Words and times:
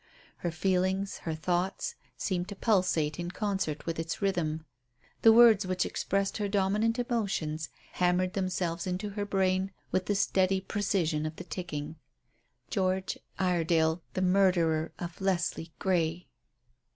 Her 0.37 0.49
feelings, 0.49 1.19
her 1.29 1.35
thoughts, 1.35 1.93
seemed 2.17 2.47
to 2.49 2.55
pulsate 2.55 3.19
in 3.19 3.29
concert 3.29 3.85
with 3.85 3.99
its 3.99 4.19
rhythm. 4.19 4.65
The 5.21 5.31
words 5.31 5.67
which 5.67 5.85
expressed 5.85 6.37
her 6.39 6.47
dominant 6.49 6.97
emotions 6.97 7.69
hammered 7.91 8.33
themselves 8.33 8.87
into 8.87 9.09
her 9.11 9.25
brain 9.27 9.71
with 9.91 10.07
the 10.07 10.15
steady 10.15 10.59
precision 10.59 11.27
of 11.27 11.35
the 11.35 11.43
ticking 11.43 11.97
"George 12.71 13.19
Iredale, 13.37 14.01
the 14.15 14.23
murderer 14.23 14.91
of 14.97 15.21
Leslie 15.21 15.71
Grey!" 15.77 16.27